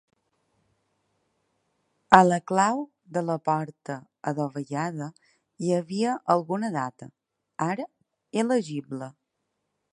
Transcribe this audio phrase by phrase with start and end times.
[2.17, 2.81] A la clau
[3.17, 3.99] de la porta
[4.33, 5.11] adovellada,
[5.67, 7.09] hi havia alguna data,
[7.71, 7.89] ara
[8.43, 9.15] il·legible.